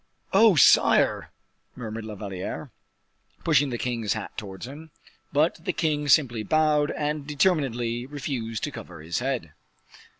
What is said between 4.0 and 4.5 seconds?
hat